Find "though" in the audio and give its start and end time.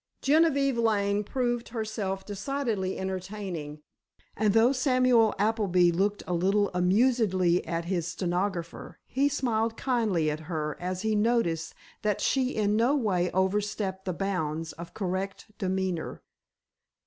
4.55-4.71